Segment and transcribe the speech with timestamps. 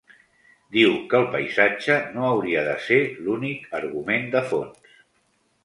[0.77, 4.93] Diu que el paisatge no hauria de ser l’únic argument de fons.